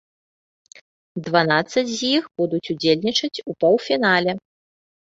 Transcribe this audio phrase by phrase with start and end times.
[1.27, 4.31] Дванаццаць з іх будуць удзельнічаць у паўфінале.